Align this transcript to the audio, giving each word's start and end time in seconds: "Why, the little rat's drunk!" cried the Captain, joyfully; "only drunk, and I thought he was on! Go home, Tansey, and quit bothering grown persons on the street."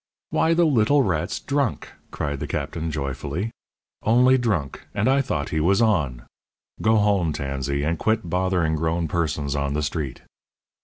"Why, 0.31 0.55
the 0.55 0.65
little 0.65 1.03
rat's 1.03 1.39
drunk!" 1.39 1.89
cried 2.09 2.39
the 2.39 2.47
Captain, 2.47 2.89
joyfully; 2.89 3.51
"only 4.01 4.35
drunk, 4.35 4.87
and 4.95 5.07
I 5.07 5.21
thought 5.21 5.49
he 5.49 5.59
was 5.59 5.79
on! 5.79 6.23
Go 6.81 6.95
home, 6.95 7.33
Tansey, 7.33 7.83
and 7.83 7.99
quit 7.99 8.27
bothering 8.27 8.75
grown 8.75 9.07
persons 9.07 9.55
on 9.55 9.75
the 9.75 9.83
street." 9.83 10.23